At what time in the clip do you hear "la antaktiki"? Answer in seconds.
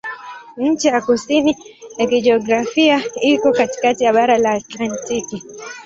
4.37-5.43